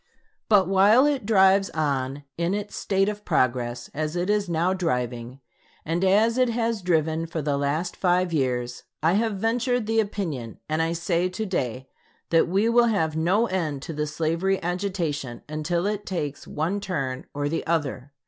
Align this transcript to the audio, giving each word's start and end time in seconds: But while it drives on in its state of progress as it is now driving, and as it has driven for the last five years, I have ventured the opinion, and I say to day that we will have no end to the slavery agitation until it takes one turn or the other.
But 0.49 0.67
while 0.67 1.05
it 1.05 1.27
drives 1.27 1.69
on 1.75 2.23
in 2.35 2.55
its 2.55 2.75
state 2.75 3.07
of 3.07 3.23
progress 3.23 3.87
as 3.93 4.15
it 4.15 4.31
is 4.31 4.49
now 4.49 4.73
driving, 4.73 5.41
and 5.85 6.03
as 6.03 6.39
it 6.39 6.49
has 6.49 6.81
driven 6.81 7.27
for 7.27 7.39
the 7.43 7.55
last 7.55 7.95
five 7.95 8.33
years, 8.33 8.81
I 9.03 9.13
have 9.13 9.35
ventured 9.37 9.85
the 9.85 9.99
opinion, 9.99 10.57
and 10.67 10.81
I 10.81 10.93
say 10.93 11.29
to 11.29 11.45
day 11.45 11.87
that 12.31 12.47
we 12.47 12.67
will 12.67 12.87
have 12.87 13.15
no 13.15 13.45
end 13.45 13.83
to 13.83 13.93
the 13.93 14.07
slavery 14.07 14.59
agitation 14.63 15.43
until 15.47 15.85
it 15.85 16.07
takes 16.07 16.47
one 16.47 16.79
turn 16.79 17.27
or 17.35 17.47
the 17.47 17.63
other. 17.67 18.11